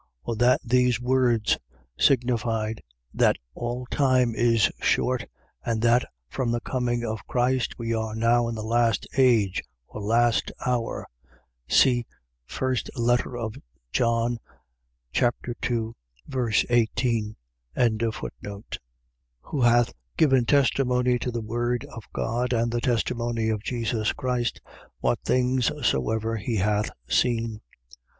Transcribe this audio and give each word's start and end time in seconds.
Or 0.23 0.35
that 0.37 0.59
these 0.65 0.99
words 0.99 1.59
signified, 1.95 2.81
that 3.13 3.35
all 3.53 3.85
time 3.91 4.33
is 4.33 4.71
short, 4.81 5.25
and 5.63 5.79
that 5.83 6.05
from 6.27 6.49
the 6.49 6.59
coming 6.59 7.05
of 7.05 7.27
Christ, 7.27 7.77
we 7.77 7.93
are 7.93 8.15
now 8.15 8.47
in 8.47 8.55
the 8.55 8.63
last 8.63 9.05
age 9.15 9.61
or 9.85 10.01
last 10.01 10.51
hour. 10.65 11.05
See 11.69 12.07
1 12.49 12.77
John 13.93 14.39
2.18. 15.13 15.93
1:2. 17.77 18.63
Who 19.41 19.61
hath 19.61 19.93
given 20.17 20.45
testimony 20.47 21.19
to 21.19 21.29
the 21.29 21.41
word 21.41 21.85
of 21.93 22.05
God 22.11 22.53
and 22.53 22.71
the 22.71 22.81
testimony 22.81 23.49
of 23.49 23.61
Jesus 23.61 24.13
Christ, 24.13 24.61
what 24.99 25.19
things 25.23 25.69
soever 25.87 26.37
he 26.37 26.55
hath 26.55 26.89
seen. 27.07 27.61